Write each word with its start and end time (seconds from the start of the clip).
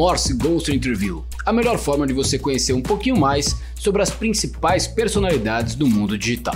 Morse 0.00 0.32
Ghost 0.32 0.74
Interview, 0.74 1.26
a 1.44 1.52
melhor 1.52 1.76
forma 1.76 2.06
de 2.06 2.14
você 2.14 2.38
conhecer 2.38 2.72
um 2.72 2.80
pouquinho 2.80 3.18
mais 3.18 3.60
sobre 3.74 4.00
as 4.00 4.08
principais 4.08 4.86
personalidades 4.86 5.74
do 5.74 5.86
mundo 5.86 6.16
digital. 6.16 6.54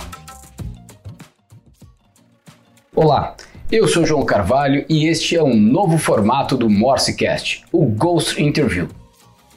Olá, 2.95 3.35
eu 3.71 3.87
sou 3.87 4.03
João 4.03 4.25
Carvalho 4.25 4.83
e 4.89 5.05
este 5.05 5.35
é 5.35 5.43
um 5.43 5.55
novo 5.55 5.99
formato 5.99 6.57
do 6.57 6.67
Morsecast, 6.67 7.63
o 7.71 7.85
Ghost 7.85 8.41
Interview. 8.41 8.87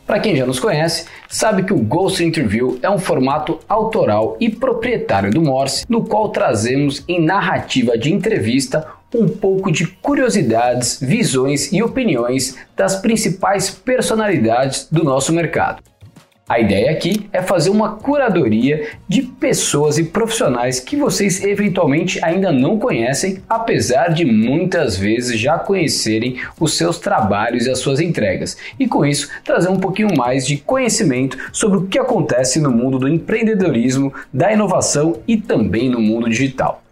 Para 0.07 0.20
quem 0.20 0.36
já 0.36 0.45
nos 0.45 0.61
conhece, 0.61 1.07
sabe 1.27 1.62
que 1.62 1.73
o 1.73 1.82
Ghost 1.82 2.23
Interview 2.23 2.79
é 2.82 2.91
um 2.91 2.98
formato 2.98 3.59
autoral 3.66 4.36
e 4.39 4.50
proprietário 4.50 5.30
do 5.30 5.41
Morse, 5.41 5.86
no 5.89 6.05
qual 6.05 6.29
trazemos 6.29 7.02
em 7.09 7.25
narrativa 7.25 7.96
de 7.96 8.12
entrevista 8.12 8.86
um 9.14 9.29
pouco 9.29 9.70
de 9.72 9.86
curiosidades, 9.86 10.98
visões 11.00 11.72
e 11.72 11.82
opiniões 11.82 12.57
das 12.77 12.96
principais 12.96 13.71
personalidades 13.71 14.89
do 14.90 15.03
nosso 15.03 15.32
mercado. 15.32 15.82
A 16.48 16.58
ideia 16.58 16.90
aqui 16.90 17.29
é 17.31 17.43
fazer 17.43 17.68
uma 17.68 17.96
curadoria 17.96 18.93
de 19.07 19.21
pessoas 19.21 19.98
e 19.98 20.04
profissionais 20.04 20.81
que 20.81 20.96
vocês 20.96 21.44
eventualmente 21.44 22.25
ainda 22.25 22.50
não 22.50 22.79
conhecem, 22.79 23.43
apesar 23.46 24.08
de 24.14 24.25
muitas 24.25 24.96
vezes 24.96 25.39
já 25.39 25.59
conhecerem 25.59 26.36
os 26.59 26.75
seus 26.75 26.98
trabalhos 26.98 27.67
e 27.67 27.70
as 27.70 27.81
suas 27.81 28.00
entregas, 28.00 28.56
e 28.81 28.89
com 28.89 29.04
isso 29.04 29.29
trazer 29.45 29.68
um 29.68 29.79
pouquinho 29.79 30.17
mais 30.17 30.46
de 30.46 30.56
conhecimento 30.56 31.36
sobre 31.53 31.81
o 31.81 31.86
que 31.86 31.98
acontece 31.98 32.59
no 32.59 32.70
mundo 32.70 32.98
do 32.98 33.09
empreendedorismo, 33.09 34.11
da 34.33 34.50
inovação 34.50 35.20
e 35.28 35.36
também 35.36 35.91
no 35.91 36.00
mundo 36.00 36.31
digital. 36.31 36.83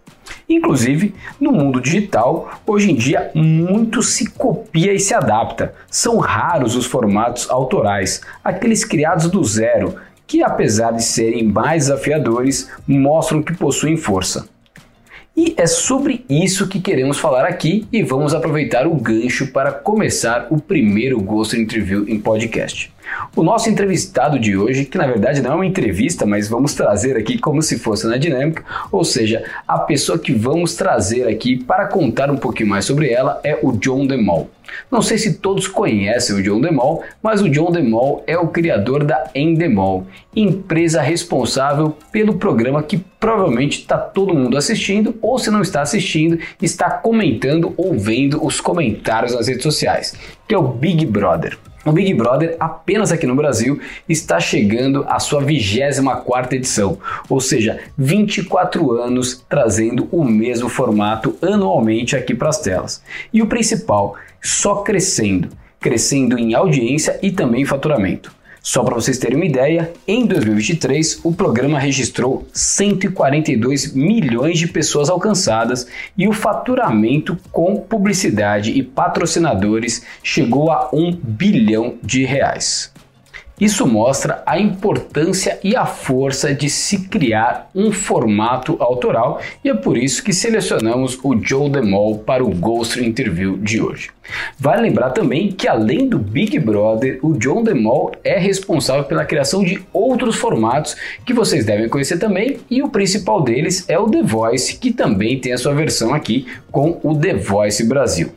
Inclusive, 0.49 1.13
no 1.39 1.51
mundo 1.51 1.81
digital, 1.81 2.49
hoje 2.65 2.91
em 2.91 2.95
dia 2.95 3.31
muito 3.33 4.01
se 4.01 4.29
copia 4.31 4.93
e 4.93 4.99
se 4.99 5.13
adapta. 5.13 5.73
São 5.89 6.17
raros 6.17 6.75
os 6.75 6.85
formatos 6.85 7.49
autorais, 7.49 8.21
aqueles 8.43 8.85
criados 8.85 9.29
do 9.29 9.43
zero, 9.43 9.95
que 10.25 10.43
apesar 10.43 10.91
de 10.91 11.03
serem 11.03 11.43
mais 11.43 11.85
desafiadores, 11.85 12.69
mostram 12.87 13.41
que 13.41 13.55
possuem 13.55 13.95
força. 13.97 14.47
E 15.35 15.53
é 15.55 15.67
sobre 15.67 16.25
isso 16.27 16.67
que 16.67 16.81
queremos 16.81 17.19
falar 17.19 17.45
aqui 17.45 17.87
e 17.93 18.01
vamos 18.01 18.33
aproveitar 18.33 18.87
o 18.87 18.95
gancho 18.95 19.51
para 19.51 19.71
começar 19.71 20.47
o 20.49 20.59
primeiro 20.59 21.21
Ghost 21.21 21.55
Interview 21.55 22.09
em 22.09 22.19
podcast. 22.19 22.91
O 23.35 23.43
nosso 23.43 23.69
entrevistado 23.69 24.39
de 24.39 24.57
hoje, 24.57 24.85
que 24.85 24.97
na 24.97 25.05
verdade 25.05 25.41
não 25.41 25.51
é 25.51 25.55
uma 25.55 25.65
entrevista, 25.65 26.25
mas 26.25 26.47
vamos 26.47 26.73
trazer 26.73 27.15
aqui 27.15 27.37
como 27.37 27.61
se 27.61 27.77
fosse 27.77 28.07
na 28.07 28.17
dinâmica, 28.17 28.63
ou 28.91 29.03
seja, 29.03 29.43
a 29.67 29.79
pessoa 29.79 30.17
que 30.17 30.33
vamos 30.33 30.75
trazer 30.75 31.27
aqui 31.27 31.55
para 31.55 31.87
contar 31.87 32.31
um 32.31 32.37
pouquinho 32.37 32.69
mais 32.69 32.85
sobre 32.85 33.11
ela 33.11 33.39
é 33.43 33.57
o 33.61 33.71
John 33.73 34.07
DeMol. 34.07 34.49
Não 34.91 35.01
sei 35.01 35.17
se 35.17 35.35
todos 35.35 35.67
conhecem 35.67 36.35
o 36.35 36.43
John 36.43 36.61
DeMol, 36.61 37.03
mas 37.21 37.41
o 37.41 37.49
John 37.49 37.71
DeMol 37.71 38.23
é 38.27 38.37
o 38.37 38.47
criador 38.47 39.03
da 39.03 39.29
Endemol, 39.33 40.05
empresa 40.35 41.01
responsável 41.01 41.95
pelo 42.11 42.35
programa 42.35 42.83
que 42.83 42.97
provavelmente 43.19 43.79
está 43.79 43.97
todo 43.97 44.33
mundo 44.33 44.57
assistindo, 44.57 45.15
ou 45.21 45.39
se 45.39 45.49
não 45.49 45.61
está 45.61 45.81
assistindo, 45.81 46.39
está 46.61 46.89
comentando 46.89 47.73
ou 47.77 47.97
vendo 47.97 48.45
os 48.45 48.61
comentários 48.61 49.33
nas 49.33 49.47
redes 49.47 49.63
sociais, 49.63 50.13
que 50.47 50.53
é 50.53 50.57
o 50.57 50.67
Big 50.67 51.05
Brother. 51.05 51.57
O 51.87 51.91
Big 51.93 52.13
Brother, 52.13 52.57
apenas 52.59 53.13
aqui 53.13 53.25
no 53.25 53.33
Brasil, 53.33 53.79
está 54.09 54.41
chegando 54.41 55.05
à 55.07 55.19
sua 55.19 55.41
24 55.41 56.53
edição, 56.53 56.97
ou 57.29 57.39
seja, 57.39 57.79
24 57.97 58.91
anos 58.91 59.45
trazendo 59.47 60.05
o 60.11 60.21
mesmo 60.21 60.67
formato 60.67 61.37
anualmente 61.41 62.13
aqui 62.13 62.35
para 62.35 62.49
as 62.49 62.59
telas. 62.59 63.01
E 63.31 63.41
o 63.41 63.47
principal, 63.47 64.15
só 64.41 64.83
crescendo, 64.83 65.47
crescendo 65.79 66.37
em 66.37 66.53
audiência 66.53 67.17
e 67.21 67.31
também 67.31 67.61
em 67.61 67.65
faturamento. 67.65 68.35
Só 68.69 68.83
para 68.83 68.95
vocês 68.95 69.17
terem 69.17 69.37
uma 69.37 69.45
ideia, 69.45 69.93
em 70.05 70.25
2023 70.25 71.21
o 71.23 71.33
programa 71.33 71.79
registrou 71.79 72.45
142 72.51 73.93
milhões 73.93 74.59
de 74.59 74.67
pessoas 74.67 75.09
alcançadas 75.09 75.87
e 76.17 76.27
o 76.27 76.33
faturamento 76.33 77.37
com 77.49 77.77
publicidade 77.77 78.71
e 78.71 78.83
patrocinadores 78.83 80.05
chegou 80.21 80.69
a 80.69 80.89
1 80.91 81.13
bilhão 81.13 81.95
de 82.03 82.25
reais. 82.25 82.91
Isso 83.59 83.87
mostra 83.87 84.43
a 84.45 84.59
importância 84.59 85.59
e 85.63 85.75
a 85.75 85.83
força 85.83 86.53
de 86.53 86.69
se 86.69 87.07
criar 87.07 87.71
um 87.73 87.91
formato 87.91 88.77
autoral 88.79 89.41
e 89.63 89.69
é 89.69 89.73
por 89.73 89.97
isso 89.97 90.23
que 90.23 90.31
selecionamos 90.31 91.17
o 91.23 91.35
Joe 91.35 91.67
DeMol 91.67 92.19
para 92.19 92.45
o 92.45 92.53
Ghost 92.53 93.03
Interview 93.03 93.57
de 93.57 93.81
hoje. 93.81 94.11
Vale 94.59 94.83
lembrar 94.83 95.09
também 95.09 95.51
que 95.51 95.67
além 95.67 96.07
do 96.07 96.19
Big 96.19 96.59
Brother, 96.59 97.17
o 97.23 97.33
John 97.33 97.63
DeMol 97.63 98.11
é 98.23 98.37
responsável 98.37 99.05
pela 99.05 99.25
criação 99.25 99.63
de 99.63 99.83
outros 99.91 100.35
formatos 100.35 100.95
que 101.25 101.33
vocês 101.33 101.65
devem 101.65 101.89
conhecer 101.89 102.19
também 102.19 102.59
e 102.69 102.83
o 102.83 102.89
principal 102.89 103.41
deles 103.41 103.89
é 103.89 103.97
o 103.97 104.07
The 104.07 104.21
Voice, 104.21 104.77
que 104.77 104.91
também 104.91 105.39
tem 105.39 105.53
a 105.53 105.57
sua 105.57 105.73
versão 105.73 106.13
aqui 106.13 106.45
com 106.71 106.99
o 107.01 107.17
The 107.17 107.33
Voice 107.33 107.83
Brasil. 107.87 108.31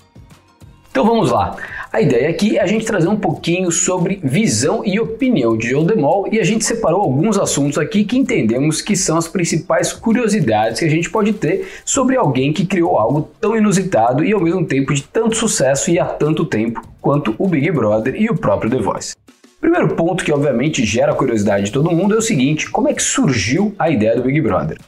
Então 0.90 1.04
vamos 1.04 1.30
lá. 1.30 1.56
A 1.92 2.00
ideia 2.00 2.30
aqui 2.30 2.56
é 2.56 2.62
a 2.62 2.66
gente 2.68 2.84
trazer 2.84 3.08
um 3.08 3.16
pouquinho 3.16 3.68
sobre 3.72 4.20
visão 4.22 4.84
e 4.84 5.00
opinião 5.00 5.56
de 5.56 5.70
John 5.70 5.84
DeMol 5.84 6.28
e 6.30 6.38
a 6.38 6.44
gente 6.44 6.64
separou 6.64 7.00
alguns 7.00 7.36
assuntos 7.36 7.78
aqui 7.78 8.04
que 8.04 8.16
entendemos 8.16 8.80
que 8.80 8.94
são 8.94 9.16
as 9.16 9.26
principais 9.26 9.92
curiosidades 9.92 10.78
que 10.78 10.84
a 10.84 10.88
gente 10.88 11.10
pode 11.10 11.32
ter 11.32 11.68
sobre 11.84 12.16
alguém 12.16 12.52
que 12.52 12.64
criou 12.64 12.96
algo 12.96 13.28
tão 13.40 13.56
inusitado 13.56 14.24
e 14.24 14.32
ao 14.32 14.40
mesmo 14.40 14.64
tempo 14.64 14.94
de 14.94 15.02
tanto 15.02 15.34
sucesso 15.34 15.90
e 15.90 15.98
há 15.98 16.04
tanto 16.04 16.44
tempo 16.44 16.80
quanto 17.00 17.34
o 17.36 17.48
Big 17.48 17.68
Brother 17.72 18.14
e 18.14 18.30
o 18.30 18.36
próprio 18.36 18.70
The 18.70 18.78
Voice. 18.78 19.16
Primeiro 19.60 19.88
ponto 19.96 20.24
que 20.24 20.32
obviamente 20.32 20.84
gera 20.84 21.12
curiosidade 21.12 21.64
de 21.64 21.72
todo 21.72 21.90
mundo 21.90 22.14
é 22.14 22.18
o 22.18 22.22
seguinte: 22.22 22.70
como 22.70 22.88
é 22.88 22.94
que 22.94 23.02
surgiu 23.02 23.74
a 23.76 23.90
ideia 23.90 24.14
do 24.14 24.22
Big 24.22 24.40
Brother? 24.40 24.78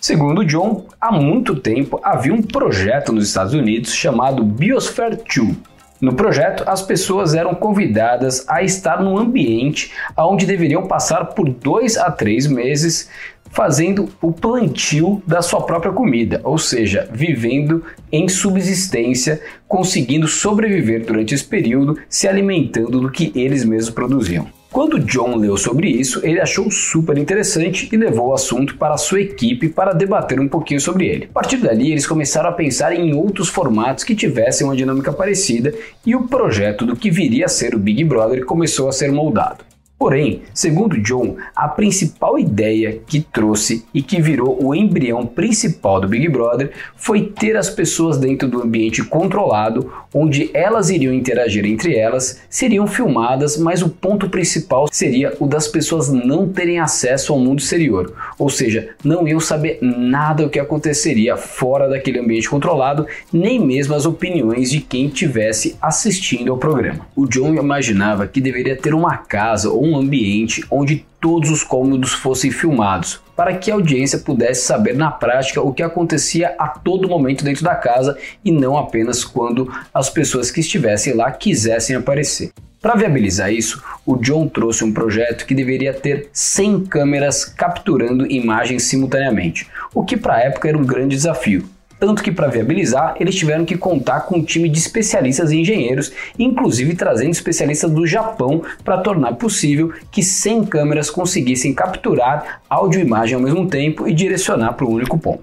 Segundo 0.00 0.46
John, 0.46 0.86
há 0.98 1.12
muito 1.12 1.56
tempo 1.56 2.00
havia 2.02 2.32
um 2.32 2.40
projeto 2.40 3.12
nos 3.12 3.28
Estados 3.28 3.52
Unidos 3.52 3.92
chamado 3.92 4.42
Biosphere 4.42 5.16
2, 5.16 5.56
no 6.00 6.14
projeto, 6.14 6.62
as 6.66 6.80
pessoas 6.80 7.34
eram 7.34 7.54
convidadas 7.54 8.44
a 8.48 8.62
estar 8.62 9.02
num 9.02 9.18
ambiente 9.18 9.92
onde 10.16 10.46
deveriam 10.46 10.86
passar 10.86 11.26
por 11.26 11.48
dois 11.48 11.96
a 11.96 12.10
três 12.10 12.46
meses 12.46 13.08
fazendo 13.50 14.08
o 14.20 14.30
plantio 14.30 15.22
da 15.26 15.42
sua 15.42 15.62
própria 15.62 15.92
comida, 15.92 16.40
ou 16.44 16.58
seja, 16.58 17.08
vivendo 17.10 17.84
em 18.12 18.28
subsistência, 18.28 19.40
conseguindo 19.66 20.28
sobreviver 20.28 21.04
durante 21.04 21.34
esse 21.34 21.44
período, 21.44 21.98
se 22.08 22.28
alimentando 22.28 23.00
do 23.00 23.10
que 23.10 23.32
eles 23.34 23.64
mesmos 23.64 23.90
produziam. 23.90 24.57
Quando 24.70 25.00
John 25.00 25.36
leu 25.36 25.56
sobre 25.56 25.88
isso, 25.88 26.20
ele 26.22 26.40
achou 26.40 26.70
super 26.70 27.16
interessante 27.16 27.88
e 27.90 27.96
levou 27.96 28.28
o 28.28 28.34
assunto 28.34 28.76
para 28.76 28.98
sua 28.98 29.22
equipe 29.22 29.68
para 29.68 29.94
debater 29.94 30.38
um 30.38 30.46
pouquinho 30.46 30.80
sobre 30.80 31.06
ele. 31.06 31.24
A 31.30 31.32
partir 31.32 31.56
dali, 31.56 31.90
eles 31.90 32.06
começaram 32.06 32.50
a 32.50 32.52
pensar 32.52 32.92
em 32.92 33.14
outros 33.14 33.48
formatos 33.48 34.04
que 34.04 34.14
tivessem 34.14 34.66
uma 34.66 34.76
dinâmica 34.76 35.12
parecida 35.12 35.72
e 36.04 36.14
o 36.14 36.28
projeto 36.28 36.84
do 36.84 36.94
que 36.94 37.10
viria 37.10 37.46
a 37.46 37.48
ser 37.48 37.74
o 37.74 37.78
Big 37.78 38.04
Brother 38.04 38.44
começou 38.44 38.88
a 38.88 38.92
ser 38.92 39.10
moldado. 39.10 39.64
Porém, 39.98 40.42
segundo 40.54 41.00
John, 41.02 41.36
a 41.56 41.66
principal 41.66 42.38
ideia 42.38 43.00
que 43.04 43.20
trouxe 43.20 43.84
e 43.92 44.00
que 44.00 44.22
virou 44.22 44.56
o 44.64 44.72
embrião 44.72 45.26
principal 45.26 46.00
do 46.00 46.06
Big 46.06 46.28
Brother 46.28 46.70
foi 46.94 47.22
ter 47.22 47.56
as 47.56 47.68
pessoas 47.68 48.16
dentro 48.16 48.46
do 48.46 48.62
ambiente 48.62 49.02
controlado, 49.02 49.92
onde 50.14 50.50
elas 50.54 50.88
iriam 50.88 51.12
interagir 51.12 51.64
entre 51.66 51.96
elas, 51.96 52.40
seriam 52.48 52.86
filmadas, 52.86 53.56
mas 53.56 53.82
o 53.82 53.88
ponto 53.88 54.28
principal 54.30 54.86
seria 54.92 55.34
o 55.40 55.48
das 55.48 55.66
pessoas 55.66 56.08
não 56.08 56.48
terem 56.48 56.78
acesso 56.78 57.32
ao 57.32 57.40
mundo 57.40 57.58
exterior, 57.58 58.14
ou 58.38 58.48
seja, 58.48 58.90
não 59.02 59.26
iam 59.26 59.40
saber 59.40 59.78
nada 59.82 60.44
do 60.44 60.50
que 60.50 60.60
aconteceria 60.60 61.36
fora 61.36 61.88
daquele 61.88 62.20
ambiente 62.20 62.48
controlado, 62.48 63.04
nem 63.32 63.58
mesmo 63.58 63.94
as 63.94 64.06
opiniões 64.06 64.70
de 64.70 64.80
quem 64.80 65.06
estivesse 65.06 65.76
assistindo 65.82 66.52
ao 66.52 66.58
programa. 66.58 67.06
O 67.16 67.26
John 67.26 67.54
imaginava 67.54 68.28
que 68.28 68.40
deveria 68.40 68.76
ter 68.76 68.94
uma 68.94 69.16
casa 69.16 69.68
ou 69.70 69.87
um 69.88 69.96
ambiente 69.96 70.64
onde 70.70 71.04
todos 71.20 71.50
os 71.50 71.62
cômodos 71.62 72.12
fossem 72.12 72.50
filmados, 72.50 73.20
para 73.34 73.56
que 73.56 73.70
a 73.70 73.74
audiência 73.74 74.18
pudesse 74.18 74.66
saber 74.66 74.94
na 74.94 75.10
prática 75.10 75.60
o 75.60 75.72
que 75.72 75.82
acontecia 75.82 76.54
a 76.58 76.68
todo 76.68 77.08
momento 77.08 77.44
dentro 77.44 77.64
da 77.64 77.74
casa 77.74 78.16
e 78.44 78.52
não 78.52 78.76
apenas 78.76 79.24
quando 79.24 79.72
as 79.92 80.10
pessoas 80.10 80.50
que 80.50 80.60
estivessem 80.60 81.14
lá 81.14 81.30
quisessem 81.30 81.96
aparecer. 81.96 82.50
Para 82.80 82.94
viabilizar 82.94 83.52
isso, 83.52 83.82
o 84.06 84.16
John 84.16 84.46
trouxe 84.46 84.84
um 84.84 84.92
projeto 84.92 85.44
que 85.46 85.54
deveria 85.54 85.92
ter 85.92 86.28
100 86.32 86.84
câmeras 86.84 87.44
capturando 87.44 88.30
imagens 88.30 88.84
simultaneamente, 88.84 89.66
o 89.92 90.04
que 90.04 90.16
para 90.16 90.36
a 90.36 90.40
época 90.42 90.68
era 90.68 90.78
um 90.78 90.84
grande 90.84 91.16
desafio, 91.16 91.68
tanto 91.98 92.22
que 92.22 92.30
para 92.30 92.48
viabilizar 92.48 93.16
eles 93.18 93.34
tiveram 93.34 93.64
que 93.64 93.76
contar 93.76 94.20
com 94.20 94.36
um 94.36 94.44
time 94.44 94.68
de 94.68 94.78
especialistas 94.78 95.50
e 95.50 95.58
engenheiros, 95.58 96.12
inclusive 96.38 96.94
trazendo 96.94 97.30
especialistas 97.30 97.90
do 97.90 98.06
Japão 98.06 98.62
para 98.84 98.98
tornar 98.98 99.34
possível 99.34 99.92
que 100.10 100.22
100 100.22 100.66
câmeras 100.66 101.10
conseguissem 101.10 101.74
capturar 101.74 102.60
áudio 102.68 103.00
e 103.00 103.04
imagem 103.04 103.34
ao 103.34 103.42
mesmo 103.42 103.66
tempo 103.66 104.06
e 104.06 104.14
direcionar 104.14 104.74
para 104.74 104.86
um 104.86 104.92
único 104.92 105.18
ponto. 105.18 105.42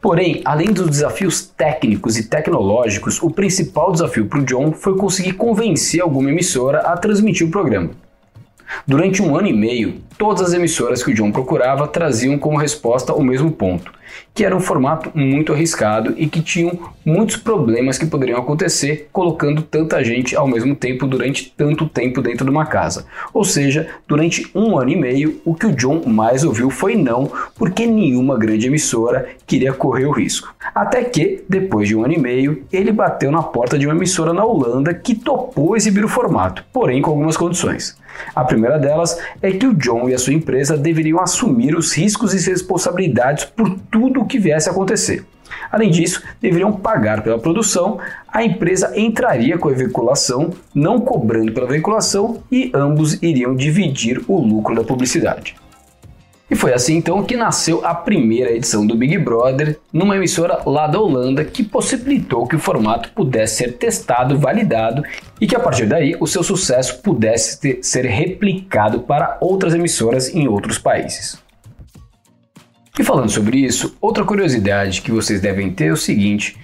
Porém, 0.00 0.42
além 0.44 0.72
dos 0.72 0.90
desafios 0.90 1.42
técnicos 1.42 2.18
e 2.18 2.28
tecnológicos, 2.28 3.22
o 3.22 3.30
principal 3.30 3.92
desafio 3.92 4.26
para 4.26 4.40
o 4.40 4.44
John 4.44 4.72
foi 4.72 4.96
conseguir 4.96 5.34
convencer 5.34 6.00
alguma 6.00 6.28
emissora 6.28 6.80
a 6.80 6.96
transmitir 6.96 7.46
o 7.46 7.50
programa. 7.50 7.90
Durante 8.84 9.22
um 9.22 9.36
ano 9.36 9.46
e 9.46 9.52
meio, 9.52 10.00
todas 10.22 10.40
as 10.40 10.54
emissoras 10.54 11.02
que 11.02 11.10
o 11.10 11.14
John 11.14 11.32
procurava 11.32 11.88
traziam 11.88 12.38
como 12.38 12.56
resposta 12.56 13.12
o 13.12 13.24
mesmo 13.24 13.50
ponto, 13.50 13.92
que 14.32 14.44
era 14.44 14.54
um 14.54 14.60
formato 14.60 15.10
muito 15.18 15.52
arriscado 15.52 16.14
e 16.16 16.28
que 16.28 16.40
tinham 16.40 16.78
muitos 17.04 17.34
problemas 17.34 17.98
que 17.98 18.06
poderiam 18.06 18.38
acontecer 18.38 19.08
colocando 19.12 19.62
tanta 19.62 20.00
gente 20.04 20.36
ao 20.36 20.46
mesmo 20.46 20.76
tempo 20.76 21.08
durante 21.08 21.52
tanto 21.56 21.88
tempo 21.88 22.22
dentro 22.22 22.44
de 22.44 22.52
uma 22.52 22.66
casa. 22.66 23.04
Ou 23.34 23.42
seja, 23.42 23.88
durante 24.06 24.48
um 24.54 24.78
ano 24.78 24.90
e 24.90 24.96
meio, 24.96 25.40
o 25.44 25.56
que 25.56 25.66
o 25.66 25.74
John 25.74 26.02
mais 26.06 26.44
ouviu 26.44 26.70
foi 26.70 26.94
não, 26.94 27.28
porque 27.56 27.84
nenhuma 27.84 28.38
grande 28.38 28.68
emissora 28.68 29.28
queria 29.44 29.72
correr 29.72 30.06
o 30.06 30.12
risco. 30.12 30.54
Até 30.72 31.02
que, 31.02 31.42
depois 31.48 31.88
de 31.88 31.96
um 31.96 32.04
ano 32.04 32.14
e 32.14 32.18
meio, 32.18 32.62
ele 32.72 32.92
bateu 32.92 33.32
na 33.32 33.42
porta 33.42 33.76
de 33.76 33.88
uma 33.88 33.96
emissora 33.96 34.32
na 34.32 34.44
Holanda 34.44 34.94
que 34.94 35.16
topou 35.16 35.76
exibir 35.76 36.04
o 36.04 36.08
formato, 36.08 36.64
porém 36.72 37.02
com 37.02 37.10
algumas 37.10 37.36
condições. 37.36 38.00
A 38.34 38.44
primeira 38.44 38.78
delas 38.78 39.18
é 39.40 39.50
que 39.50 39.66
o 39.66 39.74
John 39.74 40.08
e 40.12 40.14
a 40.14 40.18
sua 40.18 40.34
empresa 40.34 40.76
deveriam 40.76 41.18
assumir 41.18 41.74
os 41.74 41.96
riscos 41.96 42.34
e 42.34 42.50
responsabilidades 42.50 43.46
por 43.46 43.78
tudo 43.90 44.20
o 44.20 44.26
que 44.26 44.38
viesse 44.38 44.68
a 44.68 44.72
acontecer. 44.72 45.24
Além 45.70 45.90
disso, 45.90 46.22
deveriam 46.40 46.70
pagar 46.70 47.22
pela 47.22 47.38
produção, 47.38 47.98
a 48.28 48.44
empresa 48.44 48.92
entraria 48.94 49.56
com 49.56 49.70
a 49.70 49.72
veiculação, 49.72 50.50
não 50.74 51.00
cobrando 51.00 51.52
pela 51.52 51.66
veiculação, 51.66 52.42
e 52.52 52.70
ambos 52.74 53.22
iriam 53.22 53.56
dividir 53.56 54.22
o 54.28 54.38
lucro 54.38 54.74
da 54.74 54.84
publicidade. 54.84 55.54
E 56.52 56.54
foi 56.54 56.74
assim 56.74 56.96
então 56.96 57.24
que 57.24 57.34
nasceu 57.34 57.82
a 57.82 57.94
primeira 57.94 58.52
edição 58.52 58.86
do 58.86 58.94
Big 58.94 59.16
Brother 59.16 59.78
numa 59.90 60.16
emissora 60.16 60.60
lá 60.66 60.86
da 60.86 61.00
Holanda 61.00 61.46
que 61.46 61.62
possibilitou 61.62 62.46
que 62.46 62.54
o 62.54 62.58
formato 62.58 63.10
pudesse 63.12 63.56
ser 63.56 63.78
testado, 63.78 64.38
validado 64.38 65.02
e 65.40 65.46
que 65.46 65.56
a 65.56 65.58
partir 65.58 65.86
daí 65.86 66.14
o 66.20 66.26
seu 66.26 66.42
sucesso 66.42 67.00
pudesse 67.00 67.58
ter, 67.58 67.78
ser 67.80 68.04
replicado 68.04 69.00
para 69.00 69.38
outras 69.40 69.72
emissoras 69.72 70.28
em 70.28 70.46
outros 70.46 70.76
países. 70.76 71.42
E 73.00 73.02
falando 73.02 73.30
sobre 73.30 73.56
isso, 73.56 73.96
outra 73.98 74.22
curiosidade 74.22 75.00
que 75.00 75.10
vocês 75.10 75.40
devem 75.40 75.70
ter 75.70 75.86
é 75.86 75.92
o 75.92 75.96
seguinte: 75.96 76.58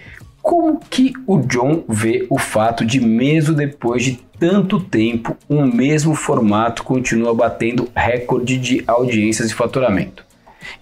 como 0.48 0.80
que 0.88 1.12
o 1.26 1.40
John 1.40 1.84
vê 1.86 2.26
o 2.30 2.38
fato 2.38 2.82
de 2.82 2.98
mesmo 2.98 3.54
depois 3.54 4.02
de 4.02 4.18
tanto 4.40 4.80
tempo, 4.80 5.36
um 5.46 5.66
mesmo 5.66 6.14
formato 6.14 6.84
continua 6.84 7.34
batendo 7.34 7.86
recorde 7.94 8.56
de 8.56 8.82
audiências 8.86 9.50
e 9.50 9.54
faturamento. 9.54 10.24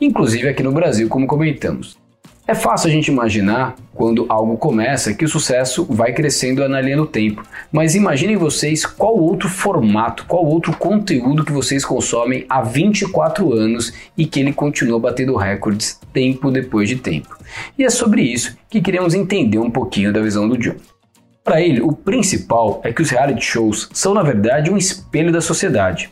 Inclusive 0.00 0.48
aqui 0.48 0.62
no 0.62 0.70
Brasil, 0.70 1.08
como 1.08 1.26
comentamos. 1.26 1.98
É 2.46 2.54
fácil 2.54 2.88
a 2.88 2.92
gente 2.92 3.08
imaginar, 3.08 3.74
quando 3.92 4.24
algo 4.28 4.56
começa, 4.56 5.12
que 5.12 5.24
o 5.24 5.28
sucesso 5.28 5.84
vai 5.90 6.12
crescendo 6.12 6.68
na 6.68 6.80
linha 6.80 6.98
do 6.98 7.06
tempo. 7.06 7.42
Mas 7.72 7.96
imaginem 7.96 8.36
vocês 8.36 8.86
qual 8.86 9.18
outro 9.18 9.48
formato, 9.48 10.26
qual 10.28 10.46
outro 10.46 10.76
conteúdo 10.76 11.44
que 11.44 11.50
vocês 11.50 11.84
consomem 11.84 12.46
há 12.48 12.62
24 12.62 13.52
anos 13.52 13.92
e 14.16 14.26
que 14.26 14.38
ele 14.38 14.52
continua 14.52 15.00
batendo 15.00 15.34
recordes 15.34 15.98
tempo 16.16 16.50
depois 16.50 16.88
de 16.88 16.96
tempo. 16.96 17.36
E 17.78 17.84
é 17.84 17.90
sobre 17.90 18.22
isso 18.22 18.56
que 18.70 18.80
queremos 18.80 19.12
entender 19.12 19.58
um 19.58 19.70
pouquinho 19.70 20.14
da 20.14 20.22
visão 20.22 20.48
do 20.48 20.56
John. 20.56 20.76
Para 21.44 21.60
ele, 21.60 21.82
o 21.82 21.92
principal 21.92 22.80
é 22.82 22.90
que 22.90 23.02
os 23.02 23.10
reality 23.10 23.44
shows 23.44 23.90
são, 23.92 24.14
na 24.14 24.22
verdade, 24.22 24.70
um 24.70 24.78
espelho 24.78 25.30
da 25.30 25.42
sociedade. 25.42 26.10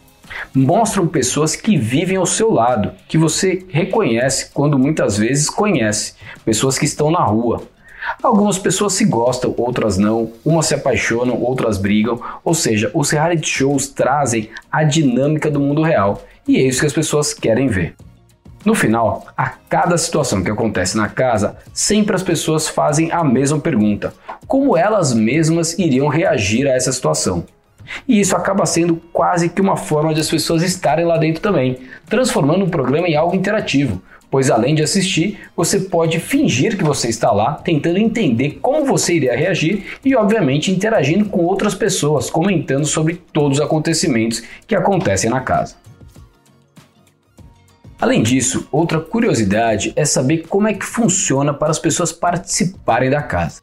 Mostram 0.55 1.07
pessoas 1.07 1.57
que 1.57 1.79
vivem 1.79 2.19
ao 2.19 2.27
seu 2.27 2.53
lado, 2.53 2.93
que 3.09 3.17
você 3.17 3.65
reconhece 3.71 4.51
quando 4.53 4.79
muitas 4.79 5.17
vezes 5.17 5.49
conhece, 5.49 6.15
pessoas 6.45 6.79
que 6.79 6.85
estão 6.85 7.11
na 7.11 7.25
rua. 7.25 7.63
Algumas 8.23 8.59
pessoas 8.59 8.93
se 8.93 9.07
gostam, 9.07 9.55
outras 9.57 9.97
não, 9.97 10.33
umas 10.45 10.67
se 10.67 10.75
apaixonam, 10.75 11.41
outras 11.41 11.79
brigam, 11.79 12.21
ou 12.45 12.53
seja, 12.53 12.91
os 12.93 13.11
reality 13.11 13.49
shows 13.49 13.89
trazem 13.89 14.51
a 14.71 14.85
dinâmica 14.85 15.51
do 15.51 15.59
mundo 15.59 15.83
real 15.83 16.23
e 16.47 16.59
é 16.59 16.63
isso 16.63 16.81
que 16.81 16.87
as 16.87 16.93
pessoas 16.93 17.33
querem 17.33 17.69
ver. 17.69 17.95
No 18.65 18.75
final, 18.75 19.27
a 19.37 19.47
cada 19.69 19.99
situação 19.99 20.43
que 20.43 20.51
acontece 20.51 20.97
na 20.97 21.07
casa, 21.07 21.57
sempre 21.73 22.17
as 22.17 22.23
pessoas 22.23 22.67
fazem 22.67 23.13
a 23.13 23.23
mesma 23.23 23.59
pergunta: 23.59 24.15
como 24.47 24.77
elas 24.77 25.13
mesmas 25.13 25.79
iriam 25.79 26.09
reagir 26.09 26.67
a 26.67 26.73
essa 26.73 26.91
situação? 26.91 27.45
E 28.09 28.19
isso 28.19 28.35
acaba 28.35 28.65
sendo 28.65 28.97
quase 29.13 29.51
que 29.51 29.61
uma 29.61 29.77
forma 29.77 30.15
de 30.15 30.21
as 30.21 30.31
pessoas 30.31 30.63
estarem 30.63 31.05
lá 31.05 31.19
dentro 31.19 31.43
também, 31.43 31.77
transformando 32.09 32.65
o 32.65 32.71
programa 32.71 33.07
em 33.07 33.15
algo 33.15 33.37
interativo, 33.37 34.01
pois 34.31 34.51
além 34.51 34.75
de 34.75 34.83
assistir, 34.83 35.39
você 35.55 35.79
pode 35.81 36.19
fingir 36.19 36.79
que 36.79 36.83
você 36.83 37.09
está 37.09 37.31
lá, 37.31 37.53
tentando 37.53 37.99
entender 37.99 38.59
como 38.63 38.87
você 38.87 39.15
iria 39.15 39.37
reagir 39.37 39.85
e, 40.03 40.17
obviamente, 40.17 40.71
interagindo 40.71 41.27
com 41.27 41.45
outras 41.45 41.75
pessoas, 41.75 42.31
comentando 42.31 42.87
sobre 42.87 43.21
todos 43.33 43.59
os 43.59 43.65
acontecimentos 43.65 44.43
que 44.67 44.75
acontecem 44.75 45.29
na 45.29 45.41
casa. 45.41 45.84
Além 48.01 48.23
disso, 48.23 48.69
outra 48.71 49.01
curiosidade 49.01 49.93
é 49.97 50.05
saber 50.05 50.47
como 50.49 50.69
é 50.69 50.75
que 50.75 50.85
funciona 50.85 51.55
para 51.55 51.71
as 51.71 51.79
pessoas 51.79 52.13
participarem 52.13 53.11
da 53.11 53.23
casa. 53.23 53.63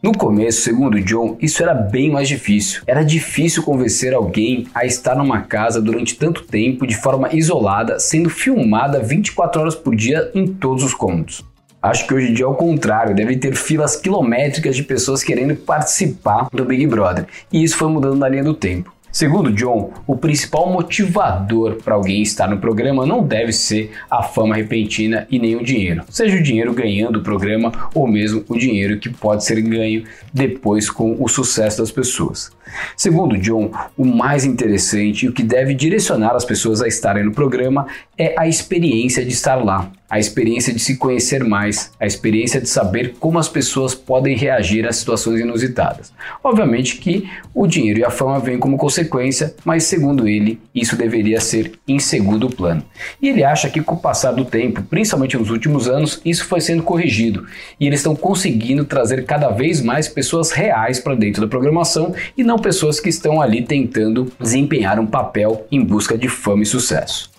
No 0.00 0.16
começo, 0.16 0.60
segundo 0.60 1.02
John, 1.02 1.36
isso 1.40 1.60
era 1.60 1.74
bem 1.74 2.08
mais 2.08 2.28
difícil. 2.28 2.82
Era 2.86 3.02
difícil 3.02 3.64
convencer 3.64 4.14
alguém 4.14 4.68
a 4.72 4.86
estar 4.86 5.16
numa 5.16 5.40
casa 5.40 5.82
durante 5.82 6.14
tanto 6.14 6.44
tempo 6.44 6.86
de 6.86 6.96
forma 6.96 7.34
isolada, 7.34 7.98
sendo 7.98 8.30
filmada 8.30 9.00
24 9.00 9.60
horas 9.60 9.74
por 9.74 9.96
dia 9.96 10.30
em 10.36 10.46
todos 10.46 10.84
os 10.84 10.94
cômodos. 10.94 11.44
Acho 11.82 12.06
que 12.06 12.14
hoje 12.14 12.30
em 12.30 12.34
dia 12.34 12.44
é 12.44 12.48
o 12.48 12.54
contrário, 12.54 13.14
deve 13.14 13.36
ter 13.36 13.56
filas 13.56 13.96
quilométricas 13.96 14.76
de 14.76 14.84
pessoas 14.84 15.24
querendo 15.24 15.56
participar 15.56 16.48
do 16.52 16.64
Big 16.64 16.86
Brother, 16.86 17.26
e 17.52 17.62
isso 17.62 17.76
foi 17.76 17.88
mudando 17.88 18.16
na 18.16 18.28
linha 18.28 18.44
do 18.44 18.54
tempo. 18.54 18.92
Segundo 19.18 19.50
John, 19.50 19.92
o 20.06 20.16
principal 20.16 20.70
motivador 20.70 21.82
para 21.82 21.96
alguém 21.96 22.22
estar 22.22 22.46
no 22.46 22.58
programa 22.58 23.04
não 23.04 23.20
deve 23.20 23.52
ser 23.52 23.90
a 24.08 24.22
fama 24.22 24.54
repentina 24.54 25.26
e 25.28 25.40
nem 25.40 25.56
o 25.56 25.64
dinheiro, 25.64 26.04
seja 26.08 26.36
o 26.36 26.40
dinheiro 26.40 26.72
ganhando 26.72 27.18
o 27.18 27.22
programa 27.24 27.72
ou 27.92 28.06
mesmo 28.06 28.44
o 28.48 28.56
dinheiro 28.56 28.96
que 29.00 29.08
pode 29.08 29.44
ser 29.44 29.60
ganho 29.60 30.04
depois 30.32 30.88
com 30.88 31.16
o 31.20 31.26
sucesso 31.26 31.78
das 31.78 31.90
pessoas. 31.90 32.52
Segundo 32.96 33.38
John, 33.38 33.70
o 33.96 34.04
mais 34.04 34.44
interessante 34.44 35.26
e 35.26 35.28
o 35.28 35.32
que 35.32 35.42
deve 35.42 35.74
direcionar 35.74 36.34
as 36.34 36.44
pessoas 36.44 36.82
a 36.82 36.88
estarem 36.88 37.24
no 37.24 37.32
programa 37.32 37.86
é 38.16 38.34
a 38.36 38.48
experiência 38.48 39.24
de 39.24 39.32
estar 39.32 39.56
lá, 39.56 39.90
a 40.10 40.18
experiência 40.18 40.72
de 40.72 40.80
se 40.80 40.96
conhecer 40.96 41.44
mais, 41.44 41.92
a 42.00 42.06
experiência 42.06 42.60
de 42.60 42.68
saber 42.68 43.14
como 43.20 43.38
as 43.38 43.48
pessoas 43.48 43.94
podem 43.94 44.36
reagir 44.36 44.86
a 44.86 44.92
situações 44.92 45.40
inusitadas. 45.40 46.12
Obviamente 46.42 46.96
que 46.96 47.28
o 47.54 47.66
dinheiro 47.66 48.00
e 48.00 48.04
a 48.04 48.10
fama 48.10 48.40
vêm 48.40 48.58
como 48.58 48.78
consequência, 48.78 49.54
mas 49.64 49.84
segundo 49.84 50.26
ele, 50.26 50.58
isso 50.74 50.96
deveria 50.96 51.40
ser 51.40 51.72
em 51.86 51.98
segundo 51.98 52.48
plano. 52.48 52.82
E 53.20 53.28
ele 53.28 53.44
acha 53.44 53.68
que 53.68 53.82
com 53.82 53.94
o 53.94 54.00
passar 54.00 54.32
do 54.32 54.44
tempo, 54.44 54.82
principalmente 54.82 55.36
nos 55.36 55.50
últimos 55.50 55.88
anos, 55.88 56.20
isso 56.24 56.46
foi 56.46 56.60
sendo 56.60 56.82
corrigido 56.82 57.46
e 57.78 57.86
eles 57.86 58.00
estão 58.00 58.16
conseguindo 58.16 58.84
trazer 58.84 59.24
cada 59.26 59.50
vez 59.50 59.82
mais 59.82 60.08
pessoas 60.08 60.50
reais 60.50 60.98
para 60.98 61.14
dentro 61.14 61.42
da 61.42 61.48
programação 61.48 62.14
e 62.36 62.42
não 62.42 62.57
pessoas 62.60 63.00
que 63.00 63.08
estão 63.08 63.40
ali 63.40 63.62
tentando 63.62 64.30
desempenhar 64.40 64.98
um 64.98 65.06
papel 65.06 65.66
em 65.70 65.82
busca 65.82 66.16
de 66.16 66.28
fama 66.28 66.62
e 66.62 66.66
sucesso. 66.66 67.30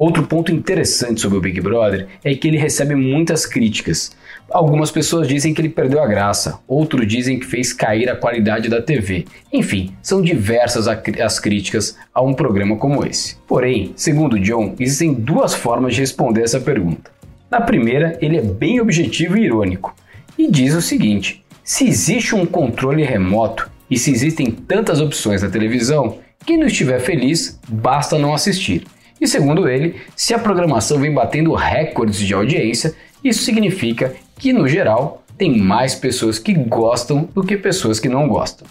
Outro 0.00 0.26
ponto 0.26 0.50
interessante 0.50 1.20
sobre 1.20 1.36
o 1.36 1.40
Big 1.42 1.60
Brother 1.60 2.08
é 2.24 2.34
que 2.34 2.48
ele 2.48 2.56
recebe 2.56 2.94
muitas 2.94 3.44
críticas. 3.44 4.16
Algumas 4.50 4.90
pessoas 4.90 5.28
dizem 5.28 5.52
que 5.52 5.60
ele 5.60 5.68
perdeu 5.68 6.02
a 6.02 6.06
graça, 6.06 6.58
outros 6.66 7.06
dizem 7.06 7.38
que 7.38 7.44
fez 7.44 7.74
cair 7.74 8.08
a 8.08 8.16
qualidade 8.16 8.70
da 8.70 8.80
TV. 8.80 9.26
Enfim, 9.52 9.94
são 10.00 10.22
diversas 10.22 10.88
as 10.88 11.38
críticas 11.38 11.98
a 12.14 12.22
um 12.22 12.32
programa 12.32 12.76
como 12.76 13.04
esse. 13.06 13.36
Porém, 13.46 13.92
segundo 13.94 14.40
John, 14.40 14.74
existem 14.80 15.12
duas 15.12 15.54
formas 15.54 15.94
de 15.94 16.00
responder 16.00 16.44
essa 16.44 16.60
pergunta. 16.60 17.10
Na 17.50 17.60
primeira, 17.60 18.16
ele 18.22 18.38
é 18.38 18.42
bem 18.42 18.80
objetivo 18.80 19.36
e 19.36 19.44
irônico 19.44 19.94
e 20.38 20.50
diz 20.50 20.74
o 20.74 20.80
seguinte: 20.80 21.44
se 21.62 21.86
existe 21.86 22.34
um 22.34 22.46
controle 22.46 23.04
remoto 23.04 23.70
e 23.90 23.98
se 23.98 24.10
existem 24.10 24.50
tantas 24.50 25.00
opções 25.00 25.42
na 25.42 25.50
televisão, 25.50 26.18
quem 26.46 26.56
não 26.56 26.66
estiver 26.66 27.00
feliz, 27.00 27.58
basta 27.68 28.18
não 28.18 28.32
assistir. 28.32 28.86
E 29.20 29.26
segundo 29.26 29.68
ele, 29.68 29.96
se 30.16 30.32
a 30.32 30.38
programação 30.38 30.98
vem 30.98 31.12
batendo 31.12 31.54
recordes 31.54 32.18
de 32.18 32.32
audiência, 32.32 32.94
isso 33.22 33.42
significa 33.42 34.14
que, 34.38 34.52
no 34.52 34.66
geral, 34.66 35.22
tem 35.36 35.58
mais 35.58 35.94
pessoas 35.94 36.38
que 36.38 36.54
gostam 36.54 37.28
do 37.34 37.42
que 37.42 37.56
pessoas 37.56 38.00
que 38.00 38.08
não 38.08 38.28
gostam. 38.28 38.66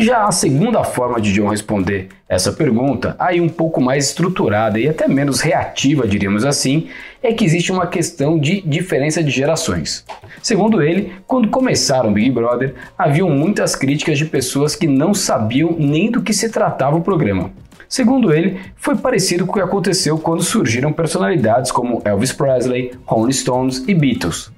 Já 0.00 0.24
a 0.24 0.32
segunda 0.32 0.82
forma 0.82 1.20
de 1.20 1.30
John 1.30 1.48
responder 1.48 2.08
essa 2.26 2.50
pergunta, 2.50 3.14
aí 3.18 3.38
um 3.38 3.50
pouco 3.50 3.82
mais 3.82 4.06
estruturada 4.06 4.80
e 4.80 4.88
até 4.88 5.06
menos 5.06 5.42
reativa, 5.42 6.08
diríamos 6.08 6.42
assim, 6.42 6.88
é 7.22 7.34
que 7.34 7.44
existe 7.44 7.70
uma 7.70 7.86
questão 7.86 8.38
de 8.38 8.62
diferença 8.62 9.22
de 9.22 9.30
gerações. 9.30 10.02
Segundo 10.42 10.80
ele, 10.80 11.12
quando 11.26 11.50
começaram 11.50 12.14
Big 12.14 12.30
Brother, 12.30 12.74
haviam 12.96 13.28
muitas 13.28 13.76
críticas 13.76 14.16
de 14.16 14.24
pessoas 14.24 14.74
que 14.74 14.86
não 14.86 15.12
sabiam 15.12 15.76
nem 15.78 16.10
do 16.10 16.22
que 16.22 16.32
se 16.32 16.48
tratava 16.48 16.96
o 16.96 17.02
programa. 17.02 17.50
Segundo 17.86 18.32
ele, 18.32 18.58
foi 18.76 18.96
parecido 18.96 19.44
com 19.44 19.52
o 19.52 19.54
que 19.56 19.60
aconteceu 19.60 20.16
quando 20.16 20.42
surgiram 20.42 20.94
personalidades 20.94 21.70
como 21.70 22.00
Elvis 22.06 22.32
Presley, 22.32 22.92
Rolling 23.04 23.32
Stones 23.32 23.84
e 23.86 23.92
Beatles. 23.92 24.50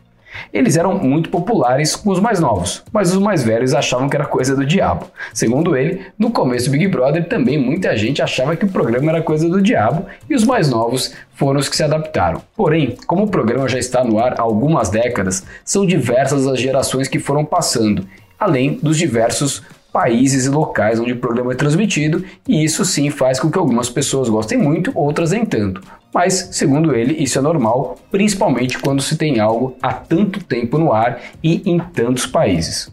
Eles 0.52 0.76
eram 0.76 0.98
muito 0.98 1.30
populares 1.30 1.96
com 1.96 2.10
os 2.10 2.20
mais 2.20 2.40
novos, 2.40 2.82
mas 2.92 3.12
os 3.12 3.20
mais 3.20 3.42
velhos 3.42 3.74
achavam 3.74 4.08
que 4.08 4.16
era 4.16 4.24
coisa 4.24 4.54
do 4.54 4.64
diabo. 4.64 5.06
Segundo 5.32 5.76
ele, 5.76 6.06
no 6.18 6.30
começo 6.30 6.66
do 6.66 6.72
Big 6.72 6.88
Brother 6.88 7.28
também 7.28 7.58
muita 7.58 7.96
gente 7.96 8.22
achava 8.22 8.56
que 8.56 8.64
o 8.64 8.68
programa 8.68 9.10
era 9.10 9.22
coisa 9.22 9.48
do 9.48 9.60
diabo 9.60 10.06
e 10.28 10.34
os 10.34 10.44
mais 10.44 10.70
novos 10.70 11.14
foram 11.34 11.60
os 11.60 11.68
que 11.68 11.76
se 11.76 11.82
adaptaram. 11.82 12.42
Porém, 12.56 12.96
como 13.06 13.24
o 13.24 13.30
programa 13.30 13.68
já 13.68 13.78
está 13.78 14.04
no 14.04 14.18
ar 14.18 14.34
há 14.38 14.42
algumas 14.42 14.88
décadas, 14.88 15.44
são 15.64 15.86
diversas 15.86 16.46
as 16.46 16.60
gerações 16.60 17.08
que 17.08 17.18
foram 17.18 17.44
passando, 17.44 18.06
além 18.38 18.78
dos 18.82 18.98
diversos 18.98 19.62
países 19.92 20.46
e 20.46 20.48
locais 20.48 20.98
onde 20.98 21.12
o 21.12 21.18
programa 21.18 21.52
é 21.52 21.56
transmitido, 21.56 22.24
e 22.48 22.64
isso 22.64 22.84
sim 22.84 23.10
faz 23.10 23.38
com 23.38 23.50
que 23.50 23.58
algumas 23.58 23.90
pessoas 23.90 24.28
gostem 24.28 24.56
muito, 24.56 24.90
outras 24.94 25.32
nem 25.32 25.44
tanto. 25.44 25.82
Mas, 26.14 26.48
segundo 26.52 26.94
ele, 26.94 27.22
isso 27.22 27.38
é 27.38 27.42
normal, 27.42 27.98
principalmente 28.10 28.78
quando 28.78 29.02
se 29.02 29.16
tem 29.16 29.40
algo 29.40 29.76
há 29.82 29.92
tanto 29.92 30.42
tempo 30.42 30.78
no 30.78 30.92
ar 30.92 31.20
e 31.42 31.62
em 31.70 31.78
tantos 31.78 32.26
países. 32.26 32.90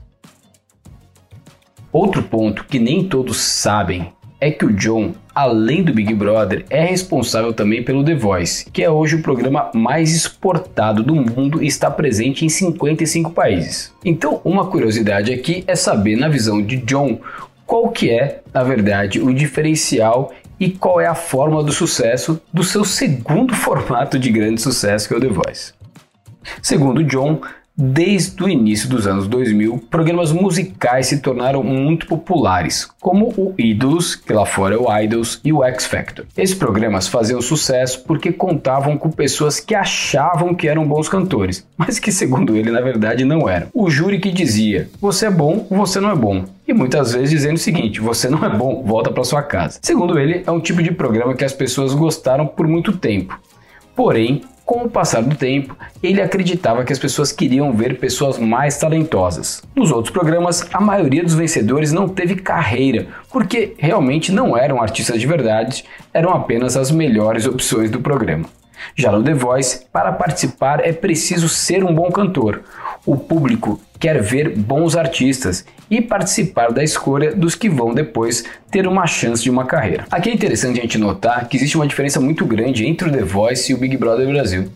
Outro 1.92 2.22
ponto 2.22 2.66
que 2.66 2.80
nem 2.80 3.08
todos 3.08 3.38
sabem 3.38 4.14
é 4.42 4.52
que 4.52 4.66
o 4.66 4.74
John, 4.74 5.14
além 5.36 5.84
do 5.84 5.94
Big 5.94 6.14
Brother, 6.14 6.66
é 6.70 6.86
responsável 6.86 7.54
também 7.54 7.84
pelo 7.84 8.04
The 8.04 8.16
Voice, 8.16 8.70
que 8.72 8.84
é 8.84 8.90
hoje 8.90 9.16
o 9.16 9.22
programa 9.22 9.70
mais 9.74 10.16
exportado 10.16 11.04
do 11.04 11.16
mundo 11.16 11.62
e 11.62 11.68
está 11.68 11.92
presente 11.92 12.46
em 12.46 12.50
55 12.50 13.32
países. 13.32 13.94
Então, 14.04 14.40
uma 14.44 14.68
curiosidade 14.68 15.34
aqui 15.34 15.64
é 15.68 15.76
saber, 15.76 16.16
na 16.16 16.30
visão 16.30 16.62
de 16.62 16.78
John, 16.78 17.20
qual 17.66 17.90
que 17.90 18.10
é, 18.10 18.42
na 18.54 18.64
verdade, 18.64 19.20
o 19.20 19.34
diferencial 19.34 20.34
e 20.60 20.70
qual 20.70 21.00
é 21.00 21.06
a 21.06 21.16
forma 21.16 21.64
do 21.64 21.72
sucesso 21.72 22.42
do 22.52 22.64
seu 22.64 22.84
segundo 22.84 23.54
formato 23.56 24.18
de 24.18 24.32
grande 24.32 24.62
sucesso, 24.62 25.08
que 25.08 25.14
é 25.14 25.18
o 25.18 25.22
The 25.22 25.28
Voice. 25.28 25.74
Segundo 26.62 27.04
John, 27.04 27.42
Desde 27.82 28.44
o 28.44 28.50
início 28.50 28.90
dos 28.90 29.08
anos 29.08 29.26
2000, 29.26 29.86
programas 29.90 30.34
musicais 30.34 31.08
se 31.08 31.22
tornaram 31.22 31.64
muito 31.64 32.08
populares, 32.08 32.90
como 33.00 33.30
o 33.38 33.54
Ídolos, 33.58 34.18
que 34.18 34.34
lá 34.34 34.46
fora 34.46 34.76
é 34.76 34.78
o 34.78 34.94
Idols, 35.00 35.40
e 35.46 35.54
o 35.54 35.64
X 35.64 35.86
Factor. 35.86 36.26
Esses 36.36 36.54
programas 36.54 37.08
faziam 37.08 37.42
sucesso 37.42 38.04
porque 38.04 38.34
contavam 38.34 38.98
com 38.98 39.10
pessoas 39.10 39.62
que 39.62 39.74
achavam 39.74 40.54
que 40.54 40.68
eram 40.68 40.86
bons 40.86 41.08
cantores, 41.08 41.66
mas 41.78 42.00
que, 42.00 42.12
segundo 42.12 42.54
ele, 42.54 42.70
na 42.70 42.82
verdade 42.82 43.24
não 43.24 43.48
eram. 43.48 43.68
O 43.74 43.90
júri 43.90 44.20
que 44.20 44.30
dizia: 44.30 44.90
você 45.00 45.28
é 45.28 45.32
bom, 45.32 45.66
você 45.70 46.02
não 46.02 46.12
é 46.12 46.16
bom. 46.16 46.44
E 46.68 46.74
muitas 46.74 47.14
vezes 47.14 47.30
dizendo 47.30 47.56
o 47.56 47.60
seguinte: 47.60 48.02
você 48.02 48.30
não 48.30 48.44
é 48.44 48.50
bom, 48.50 48.84
volta 48.84 49.10
para 49.10 49.24
sua 49.24 49.42
casa. 49.42 49.80
Segundo 49.82 50.20
ele, 50.20 50.44
é 50.46 50.52
um 50.52 50.60
tipo 50.60 50.84
de 50.84 50.92
programa 50.92 51.34
que 51.34 51.46
as 51.46 51.54
pessoas 51.54 51.94
gostaram 51.94 52.46
por 52.46 52.68
muito 52.68 52.98
tempo. 52.98 53.40
Porém, 53.96 54.42
com 54.70 54.84
o 54.84 54.90
passar 54.90 55.24
do 55.24 55.36
tempo, 55.36 55.76
ele 56.04 56.22
acreditava 56.22 56.86
que 56.86 56.94
as 56.94 57.00
pessoas 57.00 57.32
queriam 57.32 57.74
ver 57.74 57.98
pessoas 57.98 58.38
mais 58.38 58.78
talentosas. 58.78 59.64
Nos 59.76 59.92
outros 59.92 60.14
programas, 60.14 60.64
a 60.72 60.80
maioria 60.80 61.24
dos 61.24 61.34
vencedores 61.34 61.92
não 61.92 62.08
teve 62.08 62.36
carreira, 62.36 63.08
porque 63.32 63.74
realmente 63.80 64.32
não 64.32 64.56
eram 64.56 64.80
artistas 64.80 65.20
de 65.20 65.26
verdade, 65.26 65.84
eram 66.14 66.30
apenas 66.30 66.78
as 66.78 66.92
melhores 66.92 67.48
opções 67.48 67.90
do 67.90 68.00
programa. 68.00 68.46
Já 68.96 69.12
no 69.12 69.24
The 69.24 69.34
Voice, 69.34 69.88
para 69.92 70.12
participar 70.12 70.86
é 70.86 70.94
preciso 70.94 71.50
ser 71.50 71.84
um 71.84 71.92
bom 71.92 72.12
cantor. 72.12 72.62
O 73.10 73.18
público 73.18 73.82
quer 74.00 74.22
ver 74.22 74.56
bons 74.56 74.96
artistas 74.96 75.66
e 75.90 76.00
participar 76.00 76.72
da 76.72 76.84
escolha 76.84 77.34
dos 77.34 77.56
que 77.56 77.68
vão 77.68 77.92
depois 77.92 78.46
ter 78.70 78.86
uma 78.86 79.08
chance 79.08 79.42
de 79.42 79.50
uma 79.50 79.66
carreira. 79.66 80.06
Aqui 80.12 80.30
é 80.30 80.34
interessante 80.36 80.78
a 80.78 80.84
gente 80.84 81.00
notar 81.00 81.50
que 81.50 81.58
existe 81.58 81.76
uma 81.76 81.88
diferença 81.88 82.22
muito 82.22 82.46
grande 82.46 82.86
entre 82.86 83.10
o 83.10 83.12
The 83.12 83.24
Voice 83.24 83.72
e 83.72 83.74
o 83.74 83.80
Big 83.80 83.98
Brother 83.98 84.28
Brasil. 84.28 84.70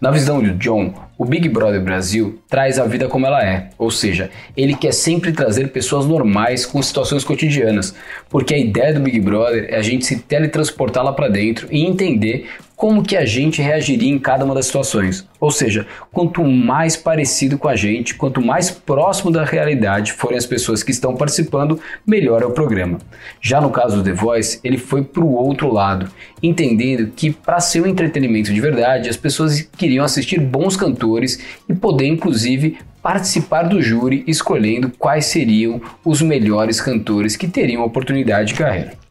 Na 0.00 0.10
visão 0.10 0.42
de 0.42 0.50
John, 0.54 0.94
o 1.16 1.24
Big 1.24 1.48
Brother 1.48 1.80
Brasil 1.80 2.40
traz 2.48 2.80
a 2.80 2.84
vida 2.86 3.06
como 3.06 3.24
ela 3.24 3.44
é, 3.44 3.68
ou 3.78 3.88
seja, 3.88 4.30
ele 4.56 4.74
quer 4.74 4.92
sempre 4.92 5.30
trazer 5.30 5.68
pessoas 5.68 6.06
normais 6.06 6.66
com 6.66 6.82
situações 6.82 7.22
cotidianas, 7.22 7.94
porque 8.28 8.52
a 8.52 8.58
ideia 8.58 8.92
do 8.94 9.00
Big 9.00 9.20
Brother 9.20 9.66
é 9.68 9.76
a 9.76 9.82
gente 9.82 10.04
se 10.04 10.16
teletransportar 10.16 11.04
lá 11.04 11.12
para 11.12 11.28
dentro 11.28 11.68
e 11.70 11.84
entender 11.84 12.48
como 12.76 13.02
que 13.02 13.16
a 13.16 13.24
gente 13.24 13.62
reagiria 13.62 14.12
em 14.12 14.18
cada 14.18 14.44
uma 14.44 14.54
das 14.54 14.66
situações. 14.66 15.26
Ou 15.40 15.50
seja, 15.50 15.86
quanto 16.12 16.44
mais 16.44 16.94
parecido 16.94 17.56
com 17.56 17.68
a 17.68 17.74
gente, 17.74 18.14
quanto 18.14 18.42
mais 18.42 18.70
próximo 18.70 19.30
da 19.30 19.44
realidade 19.44 20.12
forem 20.12 20.36
as 20.36 20.44
pessoas 20.44 20.82
que 20.82 20.90
estão 20.90 21.16
participando, 21.16 21.80
melhor 22.06 22.42
é 22.42 22.46
o 22.46 22.50
programa. 22.50 22.98
Já 23.40 23.62
no 23.62 23.70
caso 23.70 23.96
do 23.96 24.04
The 24.04 24.12
Voice, 24.12 24.60
ele 24.62 24.76
foi 24.76 25.02
para 25.02 25.24
o 25.24 25.34
outro 25.34 25.72
lado, 25.72 26.10
entendendo 26.42 27.10
que 27.16 27.30
para 27.30 27.60
ser 27.60 27.80
um 27.80 27.86
entretenimento 27.86 28.52
de 28.52 28.60
verdade, 28.60 29.08
as 29.08 29.16
pessoas 29.16 29.62
queriam 29.62 30.04
assistir 30.04 30.38
bons 30.38 30.76
cantores 30.76 31.40
e 31.66 31.74
poder 31.74 32.06
inclusive 32.06 32.78
participar 33.02 33.62
do 33.62 33.80
júri 33.80 34.22
escolhendo 34.26 34.92
quais 34.98 35.26
seriam 35.26 35.80
os 36.04 36.20
melhores 36.20 36.80
cantores 36.80 37.36
que 37.36 37.48
teriam 37.48 37.84
oportunidade 37.84 38.48
de 38.48 38.54
carreira. 38.54 39.05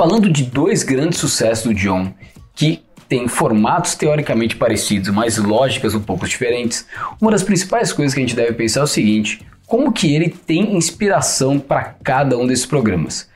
Falando 0.00 0.30
de 0.30 0.44
dois 0.44 0.82
grandes 0.82 1.18
sucessos 1.18 1.66
do 1.66 1.74
John, 1.74 2.10
que 2.54 2.82
têm 3.06 3.28
formatos 3.28 3.94
teoricamente 3.94 4.56
parecidos, 4.56 5.10
mas 5.10 5.36
lógicas 5.36 5.94
um 5.94 6.00
pouco 6.00 6.26
diferentes, 6.26 6.86
uma 7.20 7.30
das 7.30 7.42
principais 7.42 7.92
coisas 7.92 8.14
que 8.14 8.20
a 8.20 8.22
gente 8.22 8.34
deve 8.34 8.54
pensar 8.54 8.80
é 8.80 8.84
o 8.84 8.86
seguinte: 8.86 9.46
como 9.66 9.92
que 9.92 10.14
ele 10.14 10.30
tem 10.30 10.74
inspiração 10.74 11.58
para 11.58 11.96
cada 12.02 12.38
um 12.38 12.46
desses 12.46 12.64
programas? 12.64 13.28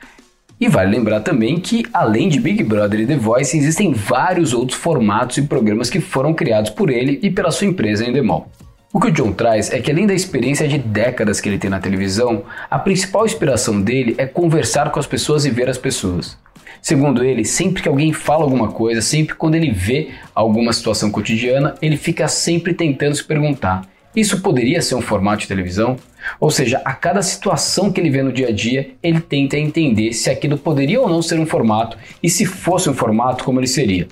E 0.59 0.67
vale 0.67 0.89
lembrar 0.89 1.19
também 1.19 1.59
que, 1.59 1.85
além 1.93 2.29
de 2.29 2.39
Big 2.39 2.63
Brother 2.63 3.01
e 3.01 3.05
The 3.05 3.17
Voice, 3.17 3.55
existem 3.55 3.93
vários 3.93 4.51
outros 4.51 4.79
formatos 4.79 5.37
e 5.37 5.43
programas 5.43 5.87
que 5.87 5.99
foram 5.99 6.33
criados 6.33 6.71
por 6.71 6.89
ele 6.89 7.19
e 7.21 7.29
pela 7.29 7.51
sua 7.51 7.67
empresa 7.67 8.03
Endemol. 8.03 8.49
O 8.91 8.99
que 8.99 9.09
o 9.09 9.11
John 9.11 9.33
traz 9.33 9.71
é 9.71 9.79
que, 9.79 9.91
além 9.91 10.07
da 10.07 10.15
experiência 10.15 10.67
de 10.67 10.79
décadas 10.79 11.39
que 11.39 11.47
ele 11.47 11.59
tem 11.59 11.69
na 11.69 11.79
televisão, 11.79 12.43
a 12.71 12.79
principal 12.79 13.23
inspiração 13.23 13.79
dele 13.79 14.15
é 14.17 14.25
conversar 14.25 14.89
com 14.89 14.99
as 14.99 15.05
pessoas 15.05 15.45
e 15.45 15.51
ver 15.51 15.69
as 15.69 15.77
pessoas. 15.77 16.43
Segundo 16.81 17.23
ele, 17.23 17.43
sempre 17.43 17.81
que 17.81 17.89
alguém 17.89 18.13
fala 18.13 18.43
alguma 18.43 18.69
coisa, 18.69 19.01
sempre 19.01 19.35
quando 19.35 19.55
ele 19.55 19.71
vê 19.71 20.09
alguma 20.33 20.71
situação 20.73 21.11
cotidiana, 21.11 21.75
ele 21.81 21.97
fica 21.97 22.27
sempre 22.27 22.73
tentando 22.73 23.15
se 23.15 23.23
perguntar: 23.23 23.87
isso 24.15 24.41
poderia 24.41 24.81
ser 24.81 24.95
um 24.95 25.01
formato 25.01 25.41
de 25.41 25.47
televisão? 25.47 25.97
Ou 26.39 26.49
seja, 26.49 26.81
a 26.85 26.93
cada 26.93 27.21
situação 27.21 27.91
que 27.91 27.99
ele 27.99 28.09
vê 28.09 28.23
no 28.23 28.31
dia 28.31 28.47
a 28.47 28.51
dia, 28.51 28.91
ele 29.03 29.19
tenta 29.19 29.57
entender 29.57 30.13
se 30.13 30.29
aquilo 30.29 30.57
poderia 30.57 31.01
ou 31.01 31.09
não 31.09 31.21
ser 31.21 31.39
um 31.39 31.45
formato 31.45 31.97
e 32.23 32.29
se 32.29 32.45
fosse 32.45 32.89
um 32.89 32.93
formato, 32.93 33.43
como 33.43 33.59
ele 33.59 33.67
seria. 33.67 34.07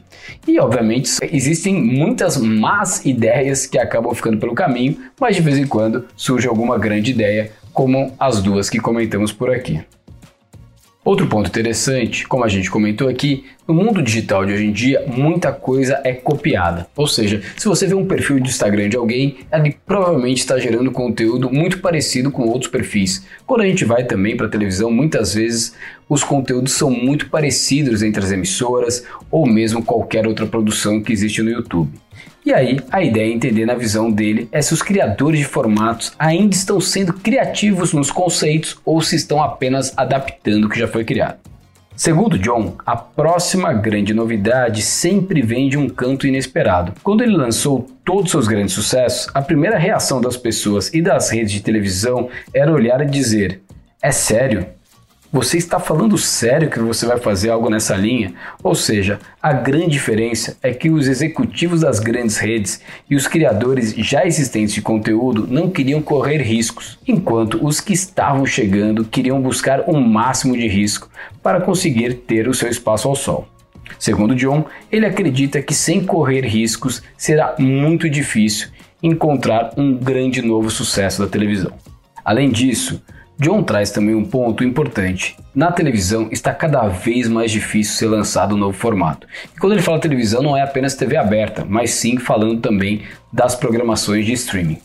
E 0.48 0.60
obviamente 0.60 1.10
existem 1.32 1.74
muitas 1.74 2.38
más 2.38 3.06
ideias 3.06 3.66
que 3.66 3.78
acabam 3.78 4.14
ficando 4.14 4.38
pelo 4.38 4.54
caminho, 4.54 4.98
mas 5.20 5.36
de 5.36 5.42
vez 5.42 5.58
em 5.58 5.66
quando 5.66 6.06
surge 6.16 6.48
alguma 6.48 6.78
grande 6.78 7.12
ideia, 7.12 7.52
como 7.74 8.14
as 8.20 8.42
duas 8.42 8.70
que 8.70 8.80
comentamos 8.80 9.32
por 9.32 9.50
aqui. 9.50 9.82
Outro 11.06 11.28
ponto 11.28 11.50
interessante, 11.50 12.26
como 12.26 12.46
a 12.46 12.48
gente 12.48 12.72
comentou 12.72 13.10
aqui, 13.10 13.44
no 13.68 13.74
mundo 13.74 14.02
digital 14.02 14.46
de 14.46 14.54
hoje 14.54 14.66
em 14.66 14.72
dia, 14.72 15.04
muita 15.06 15.52
coisa 15.52 16.00
é 16.02 16.14
copiada. 16.14 16.88
Ou 16.96 17.06
seja, 17.06 17.42
se 17.58 17.68
você 17.68 17.86
vê 17.86 17.94
um 17.94 18.06
perfil 18.06 18.40
de 18.40 18.50
Instagram 18.50 18.88
de 18.88 18.96
alguém, 18.96 19.40
ele 19.52 19.76
provavelmente 19.86 20.40
está 20.40 20.58
gerando 20.58 20.92
conteúdo 20.92 21.52
muito 21.52 21.80
parecido 21.80 22.32
com 22.32 22.44
outros 22.44 22.72
perfis. 22.72 23.26
Quando 23.46 23.62
a 23.62 23.66
gente 23.66 23.84
vai 23.84 24.06
também 24.06 24.38
para 24.38 24.48
a 24.48 24.50
televisão, 24.50 24.90
muitas 24.90 25.34
vezes 25.34 25.76
os 26.08 26.24
conteúdos 26.24 26.72
são 26.72 26.90
muito 26.90 27.30
parecidos 27.30 28.02
entre 28.02 28.24
as 28.24 28.32
emissoras 28.32 29.06
ou 29.30 29.46
mesmo 29.46 29.84
qualquer 29.84 30.26
outra 30.26 30.46
produção 30.46 31.02
que 31.02 31.12
existe 31.12 31.42
no 31.42 31.50
YouTube. 31.50 31.90
E 32.46 32.54
aí, 32.54 32.78
a 32.92 33.02
ideia 33.02 33.32
é 33.32 33.34
entender 33.34 33.66
na 33.66 33.74
visão 33.74 34.12
dele 34.12 34.50
é 34.52 34.62
se 34.62 34.74
os 34.74 34.82
criadores 34.82 35.40
de 35.40 35.46
formatos 35.46 36.12
ainda 36.20 36.54
estão 36.54 36.82
sendo 36.82 37.14
criativos 37.14 37.94
nos 37.94 38.12
conceitos 38.12 38.78
ou 38.84 39.02
se 39.02 39.16
estão 39.16 39.42
apenas 39.42 39.94
adaptando 39.96 40.66
o 40.66 40.70
que 40.70 40.78
já 40.78 40.88
foi 40.88 41.06
criado. 41.06 41.38
Segundo 41.96 42.38
John, 42.38 42.76
a 42.86 42.98
próxima 42.98 43.72
grande 43.72 44.14
novidade 44.14 44.82
sempre 44.82 45.42
vem 45.42 45.70
de 45.70 45.78
um 45.78 45.88
canto 45.88 46.28
inesperado. 46.28 46.92
Quando 47.02 47.24
ele 47.24 47.38
lançou 47.38 47.88
todos 48.04 48.26
os 48.26 48.32
seus 48.32 48.48
grandes 48.48 48.74
sucessos, 48.74 49.30
a 49.34 49.42
primeira 49.42 49.78
reação 49.78 50.20
das 50.20 50.36
pessoas 50.36 50.94
e 50.94 51.02
das 51.02 51.30
redes 51.30 51.52
de 51.52 51.62
televisão 51.62 52.30
era 52.54 52.72
olhar 52.72 53.00
e 53.02 53.06
dizer: 53.06 53.62
É 54.02 54.12
sério? 54.12 54.66
Você 55.34 55.58
está 55.58 55.80
falando 55.80 56.16
sério 56.16 56.70
que 56.70 56.78
você 56.78 57.08
vai 57.08 57.18
fazer 57.18 57.50
algo 57.50 57.68
nessa 57.68 57.96
linha? 57.96 58.36
Ou 58.62 58.76
seja, 58.76 59.20
a 59.42 59.52
grande 59.52 59.88
diferença 59.88 60.56
é 60.62 60.72
que 60.72 60.92
os 60.92 61.08
executivos 61.08 61.82
das 61.82 62.00
grandes 62.00 62.38
redes 62.38 62.82
e 63.10 63.16
os 63.16 63.28
criadores 63.28 63.96
já 63.96 64.28
existentes 64.28 64.76
de 64.76 64.82
conteúdo 64.84 65.48
não 65.50 65.72
queriam 65.72 66.04
correr 66.04 66.38
riscos, 66.38 67.00
enquanto 67.08 67.66
os 67.66 67.82
que 67.82 67.94
estavam 67.94 68.46
chegando 68.46 69.06
queriam 69.06 69.42
buscar 69.42 69.90
o 69.90 69.96
um 69.96 70.08
máximo 70.08 70.56
de 70.56 70.68
risco 70.68 71.10
para 71.42 71.60
conseguir 71.60 72.14
ter 72.14 72.48
o 72.48 72.54
seu 72.54 72.70
espaço 72.70 73.08
ao 73.08 73.16
sol. 73.16 73.48
Segundo 73.98 74.36
John, 74.36 74.64
ele 74.92 75.08
acredita 75.08 75.64
que 75.64 75.74
sem 75.74 76.06
correr 76.06 76.46
riscos 76.46 77.02
será 77.18 77.56
muito 77.58 78.08
difícil 78.08 78.68
encontrar 79.02 79.72
um 79.78 79.98
grande 79.98 80.44
novo 80.44 80.70
sucesso 80.70 81.24
da 81.24 81.28
televisão. 81.28 81.74
Além 82.24 82.52
disso, 82.52 83.02
John 83.40 83.64
traz 83.64 83.92
também 83.92 84.14
um 84.14 84.24
ponto 84.24 84.64
importante. 84.64 85.36
Na 85.56 85.72
televisão 85.72 86.30
está 86.32 86.54
cada 86.54 86.88
vez 86.88 87.28
mais 87.28 87.52
difícil 87.52 87.96
ser 87.96 88.06
lançado 88.08 88.56
um 88.56 88.58
novo 88.58 88.78
formato. 88.78 89.28
E 89.56 89.60
quando 89.60 89.74
ele 89.74 89.82
fala 89.82 90.00
televisão, 90.00 90.44
não 90.44 90.56
é 90.56 90.62
apenas 90.62 90.96
TV 90.96 91.18
aberta, 91.18 91.66
mas 91.68 91.92
sim 91.92 92.18
falando 92.18 92.62
também 92.62 93.02
das 93.32 93.56
programações 93.56 94.26
de 94.26 94.34
streaming. 94.34 94.80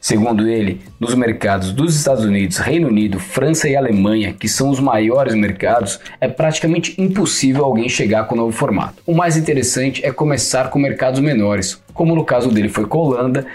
Segundo 0.00 0.48
ele, 0.48 0.80
nos 0.98 1.14
mercados 1.14 1.72
dos 1.72 1.94
Estados 1.94 2.24
Unidos, 2.24 2.58
Reino 2.58 2.88
Unido, 2.88 3.20
França 3.20 3.68
e 3.68 3.76
Alemanha, 3.76 4.32
que 4.32 4.48
são 4.48 4.68
os 4.68 4.80
maiores 4.80 5.34
mercados, 5.34 6.00
é 6.20 6.28
praticamente 6.28 7.00
impossível 7.00 7.64
alguém 7.64 7.88
chegar 7.88 8.24
com 8.24 8.34
o 8.34 8.38
novo 8.38 8.52
formato. 8.52 9.02
O 9.06 9.14
mais 9.14 9.36
interessante 9.36 10.04
é 10.04 10.10
começar 10.10 10.70
com 10.70 10.78
mercados 10.78 11.20
menores, 11.20 11.80
como 11.94 12.14
no 12.14 12.24
caso 12.24 12.50
dele 12.50 12.68
foi 12.68 12.86
com 12.86 12.98
a 12.98 13.02
Holanda, 13.02 13.46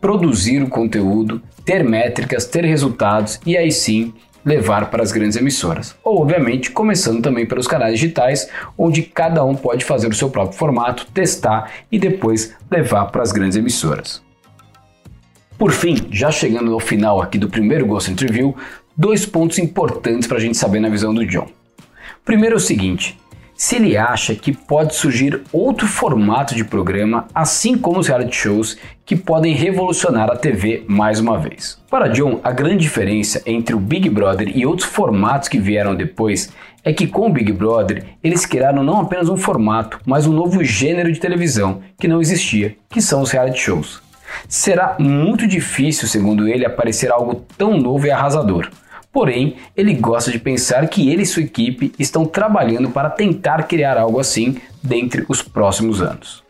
produzir 0.00 0.62
o 0.62 0.68
conteúdo, 0.68 1.40
ter 1.64 1.82
métricas, 1.82 2.44
ter 2.44 2.64
resultados 2.64 3.40
e 3.46 3.56
aí 3.56 3.72
sim 3.72 4.12
levar 4.44 4.90
para 4.90 5.02
as 5.02 5.10
grandes 5.10 5.36
emissoras. 5.36 5.96
Ou, 6.04 6.20
obviamente, 6.20 6.70
começando 6.70 7.22
também 7.22 7.46
pelos 7.46 7.66
canais 7.66 7.98
digitais, 7.98 8.48
onde 8.76 9.02
cada 9.02 9.42
um 9.44 9.54
pode 9.54 9.84
fazer 9.84 10.08
o 10.08 10.14
seu 10.14 10.28
próprio 10.28 10.58
formato, 10.58 11.06
testar 11.06 11.72
e 11.90 11.98
depois 11.98 12.54
levar 12.70 13.06
para 13.06 13.22
as 13.22 13.32
grandes 13.32 13.56
emissoras. 13.56 14.22
Por 15.56 15.72
fim, 15.72 15.96
já 16.10 16.30
chegando 16.30 16.74
ao 16.74 16.80
final 16.80 17.22
aqui 17.22 17.38
do 17.38 17.48
primeiro 17.48 17.86
Ghost 17.86 18.10
Interview, 18.10 18.54
dois 18.96 19.24
pontos 19.24 19.58
importantes 19.58 20.26
para 20.28 20.36
a 20.36 20.40
gente 20.40 20.58
saber 20.58 20.80
na 20.80 20.88
visão 20.88 21.14
do 21.14 21.24
John. 21.24 21.48
Primeiro 22.24 22.56
é 22.56 22.58
o 22.58 22.60
seguinte: 22.60 23.18
se 23.56 23.76
ele 23.76 23.96
acha 23.96 24.34
que 24.34 24.52
pode 24.52 24.94
surgir 24.94 25.42
outro 25.52 25.86
formato 25.86 26.54
de 26.54 26.64
programa, 26.64 27.26
assim 27.34 27.78
como 27.78 28.00
os 28.00 28.08
reality 28.08 28.34
shows, 28.34 28.76
que 29.06 29.14
podem 29.14 29.54
revolucionar 29.54 30.30
a 30.30 30.36
TV 30.36 30.84
mais 30.88 31.20
uma 31.20 31.38
vez. 31.38 31.78
Para 31.90 32.08
John, 32.08 32.40
a 32.42 32.50
grande 32.50 32.82
diferença 32.82 33.42
entre 33.46 33.74
o 33.74 33.78
Big 33.78 34.08
Brother 34.08 34.50
e 34.56 34.66
outros 34.66 34.88
formatos 34.88 35.48
que 35.48 35.58
vieram 35.58 35.94
depois 35.94 36.50
é 36.82 36.92
que 36.92 37.06
com 37.06 37.28
o 37.28 37.32
Big 37.32 37.52
Brother 37.52 38.04
eles 38.22 38.44
criaram 38.44 38.82
não 38.82 39.00
apenas 39.00 39.28
um 39.28 39.36
formato, 39.36 40.00
mas 40.04 40.26
um 40.26 40.32
novo 40.32 40.62
gênero 40.64 41.12
de 41.12 41.20
televisão 41.20 41.80
que 41.98 42.08
não 42.08 42.20
existia, 42.20 42.76
que 42.90 43.00
são 43.00 43.22
os 43.22 43.30
reality 43.30 43.58
shows. 43.58 44.02
Será 44.48 44.96
muito 44.98 45.46
difícil, 45.46 46.08
segundo 46.08 46.48
ele, 46.48 46.66
aparecer 46.66 47.10
algo 47.10 47.44
tão 47.56 47.78
novo 47.78 48.06
e 48.06 48.10
arrasador. 48.10 48.68
Porém, 49.14 49.54
ele 49.76 49.94
gosta 49.94 50.32
de 50.32 50.40
pensar 50.40 50.88
que 50.88 51.08
ele 51.08 51.22
e 51.22 51.26
sua 51.26 51.44
equipe 51.44 51.92
estão 52.00 52.26
trabalhando 52.26 52.90
para 52.90 53.08
tentar 53.08 53.62
criar 53.62 53.96
algo 53.96 54.18
assim 54.18 54.56
dentre 54.82 55.24
os 55.28 55.40
próximos 55.40 56.02
anos. 56.02 56.42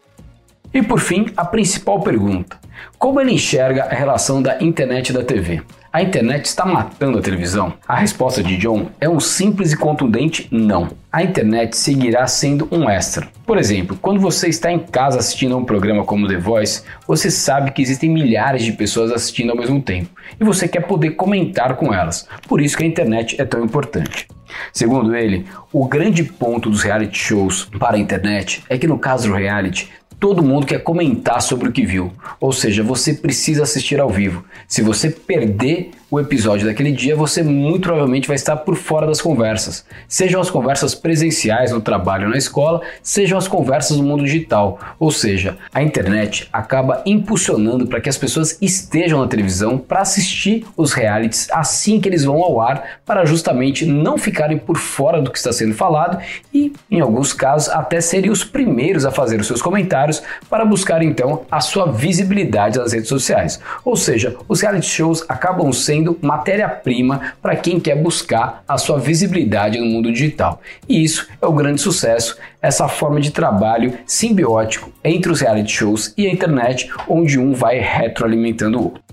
E 0.72 0.82
por 0.82 0.98
fim, 0.98 1.26
a 1.36 1.44
principal 1.44 2.00
pergunta: 2.00 2.58
como 2.98 3.20
ele 3.20 3.32
enxerga 3.32 3.84
a 3.84 3.94
relação 3.94 4.40
da 4.40 4.62
internet 4.62 5.10
e 5.10 5.12
da 5.12 5.22
TV? 5.22 5.60
A 5.94 6.02
internet 6.02 6.46
está 6.46 6.66
matando 6.66 7.18
a 7.18 7.22
televisão? 7.22 7.74
A 7.86 7.94
resposta 7.94 8.42
de 8.42 8.56
John 8.56 8.88
é 9.00 9.08
um 9.08 9.20
simples 9.20 9.70
e 9.70 9.76
contundente 9.76 10.48
não. 10.50 10.88
A 11.12 11.22
internet 11.22 11.76
seguirá 11.76 12.26
sendo 12.26 12.66
um 12.72 12.90
extra. 12.90 13.28
Por 13.46 13.58
exemplo, 13.58 13.96
quando 14.02 14.18
você 14.18 14.48
está 14.48 14.72
em 14.72 14.80
casa 14.80 15.20
assistindo 15.20 15.54
a 15.54 15.56
um 15.56 15.64
programa 15.64 16.04
como 16.04 16.26
The 16.26 16.36
Voice, 16.36 16.82
você 17.06 17.30
sabe 17.30 17.70
que 17.70 17.80
existem 17.80 18.10
milhares 18.10 18.64
de 18.64 18.72
pessoas 18.72 19.12
assistindo 19.12 19.50
ao 19.50 19.56
mesmo 19.56 19.80
tempo 19.80 20.10
e 20.40 20.42
você 20.42 20.66
quer 20.66 20.80
poder 20.80 21.12
comentar 21.12 21.76
com 21.76 21.94
elas. 21.94 22.28
Por 22.48 22.60
isso 22.60 22.76
que 22.76 22.82
a 22.82 22.88
internet 22.88 23.40
é 23.40 23.44
tão 23.44 23.62
importante. 23.62 24.26
Segundo 24.72 25.14
ele, 25.14 25.46
o 25.72 25.86
grande 25.86 26.24
ponto 26.24 26.68
dos 26.68 26.82
reality 26.82 27.16
shows 27.16 27.68
para 27.78 27.96
a 27.96 28.00
internet 28.00 28.64
é 28.68 28.76
que 28.76 28.86
no 28.86 28.98
caso 28.98 29.28
do 29.28 29.34
reality, 29.34 29.90
todo 30.24 30.42
mundo 30.42 30.64
quer 30.64 30.82
comentar 30.82 31.42
sobre 31.42 31.68
o 31.68 31.72
que 31.72 31.84
viu. 31.84 32.10
Ou 32.40 32.50
seja, 32.50 32.82
você 32.82 33.12
precisa 33.12 33.64
assistir 33.64 34.00
ao 34.00 34.08
vivo. 34.08 34.42
Se 34.66 34.80
você 34.80 35.10
perder 35.10 35.90
o 36.14 36.20
episódio 36.20 36.64
daquele 36.64 36.92
dia, 36.92 37.16
você 37.16 37.42
muito 37.42 37.88
provavelmente 37.88 38.28
vai 38.28 38.36
estar 38.36 38.56
por 38.58 38.76
fora 38.76 39.04
das 39.04 39.20
conversas. 39.20 39.84
Sejam 40.06 40.40
as 40.40 40.48
conversas 40.48 40.94
presenciais 40.94 41.72
no 41.72 41.80
trabalho 41.80 42.28
na 42.28 42.36
escola, 42.36 42.82
sejam 43.02 43.36
as 43.36 43.48
conversas 43.48 43.96
no 43.96 44.04
mundo 44.04 44.22
digital. 44.22 44.78
Ou 45.00 45.10
seja, 45.10 45.56
a 45.72 45.82
internet 45.82 46.48
acaba 46.52 47.02
impulsionando 47.04 47.88
para 47.88 48.00
que 48.00 48.08
as 48.08 48.16
pessoas 48.16 48.56
estejam 48.62 49.20
na 49.20 49.26
televisão 49.26 49.76
para 49.76 50.02
assistir 50.02 50.64
os 50.76 50.92
realities 50.92 51.48
assim 51.50 52.00
que 52.00 52.08
eles 52.08 52.24
vão 52.24 52.40
ao 52.40 52.60
ar, 52.60 53.00
para 53.04 53.24
justamente 53.24 53.84
não 53.84 54.16
ficarem 54.16 54.56
por 54.56 54.78
fora 54.78 55.20
do 55.20 55.32
que 55.32 55.38
está 55.38 55.52
sendo 55.52 55.74
falado 55.74 56.22
e, 56.52 56.72
em 56.88 57.00
alguns 57.00 57.32
casos, 57.32 57.70
até 57.70 58.00
serem 58.00 58.30
os 58.30 58.44
primeiros 58.44 59.04
a 59.04 59.10
fazer 59.10 59.40
os 59.40 59.48
seus 59.48 59.60
comentários 59.60 60.22
para 60.48 60.64
buscar 60.64 61.02
então 61.02 61.42
a 61.50 61.60
sua 61.60 61.90
visibilidade 61.90 62.78
nas 62.78 62.92
redes 62.92 63.08
sociais. 63.08 63.58
Ou 63.84 63.96
seja, 63.96 64.36
os 64.46 64.60
reality 64.60 64.86
shows 64.86 65.24
acabam 65.28 65.72
sendo 65.72 66.03
sendo 66.04 66.18
matéria-prima 66.20 67.32
para 67.40 67.56
quem 67.56 67.80
quer 67.80 67.96
buscar 67.96 68.62
a 68.68 68.76
sua 68.76 68.98
visibilidade 68.98 69.78
no 69.78 69.86
mundo 69.86 70.12
digital. 70.12 70.60
E 70.86 71.02
isso 71.02 71.26
é 71.40 71.46
o 71.46 71.52
grande 71.52 71.80
sucesso, 71.80 72.36
essa 72.60 72.86
forma 72.86 73.20
de 73.20 73.30
trabalho 73.30 73.94
simbiótico 74.04 74.92
entre 75.02 75.32
os 75.32 75.40
reality 75.40 75.72
shows 75.72 76.12
e 76.18 76.26
a 76.26 76.30
internet, 76.30 76.90
onde 77.08 77.38
um 77.38 77.54
vai 77.54 77.78
retroalimentando 77.78 78.78
o 78.78 78.84
outro. 78.84 79.04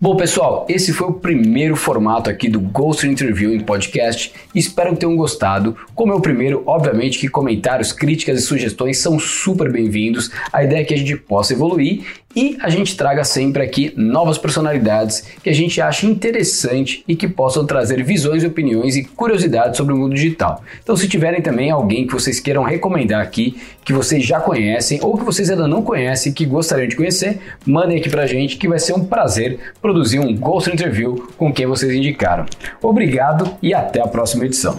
Bom, 0.00 0.14
pessoal, 0.14 0.64
esse 0.68 0.92
foi 0.92 1.08
o 1.08 1.14
primeiro 1.14 1.74
formato 1.74 2.30
aqui 2.30 2.48
do 2.48 2.60
Ghost 2.60 3.04
Interview 3.04 3.52
em 3.52 3.58
podcast. 3.58 4.32
Espero 4.54 4.92
que 4.92 5.00
tenham 5.00 5.16
gostado. 5.16 5.76
Como 5.92 6.12
é 6.12 6.14
o 6.14 6.20
primeiro, 6.20 6.62
obviamente 6.66 7.18
que 7.18 7.28
comentários, 7.28 7.92
críticas 7.92 8.38
e 8.38 8.42
sugestões 8.42 8.98
são 8.98 9.18
super 9.18 9.72
bem-vindos. 9.72 10.30
A 10.52 10.62
ideia 10.62 10.82
é 10.82 10.84
que 10.84 10.94
a 10.94 10.96
gente 10.96 11.16
possa 11.16 11.52
evoluir 11.52 12.04
e 12.38 12.56
a 12.60 12.70
gente 12.70 12.96
traga 12.96 13.24
sempre 13.24 13.64
aqui 13.64 13.92
novas 13.96 14.38
personalidades 14.38 15.24
que 15.42 15.50
a 15.50 15.52
gente 15.52 15.80
acha 15.80 16.06
interessante 16.06 17.02
e 17.08 17.16
que 17.16 17.26
possam 17.26 17.66
trazer 17.66 18.00
visões, 18.04 18.44
opiniões 18.44 18.94
e 18.94 19.02
curiosidades 19.02 19.76
sobre 19.76 19.92
o 19.92 19.96
mundo 19.96 20.14
digital. 20.14 20.62
Então, 20.80 20.96
se 20.96 21.08
tiverem 21.08 21.42
também 21.42 21.72
alguém 21.72 22.06
que 22.06 22.12
vocês 22.12 22.38
queiram 22.38 22.62
recomendar 22.62 23.20
aqui, 23.20 23.60
que 23.84 23.92
vocês 23.92 24.24
já 24.24 24.38
conhecem 24.38 25.00
ou 25.02 25.18
que 25.18 25.24
vocês 25.24 25.50
ainda 25.50 25.66
não 25.66 25.82
conhecem, 25.82 26.32
que 26.32 26.46
gostariam 26.46 26.86
de 26.86 26.94
conhecer, 26.94 27.40
mandem 27.66 27.98
aqui 27.98 28.08
pra 28.08 28.24
gente 28.24 28.56
que 28.56 28.68
vai 28.68 28.78
ser 28.78 28.92
um 28.92 29.04
prazer 29.04 29.58
produzir 29.82 30.20
um 30.20 30.32
Ghost 30.36 30.70
Interview 30.70 31.28
com 31.36 31.52
quem 31.52 31.66
vocês 31.66 31.92
indicaram. 31.92 32.46
Obrigado 32.80 33.56
e 33.60 33.74
até 33.74 34.00
a 34.00 34.06
próxima 34.06 34.44
edição. 34.44 34.78